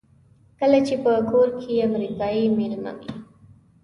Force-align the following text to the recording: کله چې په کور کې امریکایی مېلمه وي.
کله 0.59 0.79
چې 0.87 0.95
په 1.03 1.11
کور 1.29 1.49
کې 1.61 1.83
امریکایی 1.89 2.43
مېلمه 2.57 2.91
وي. 2.99 3.09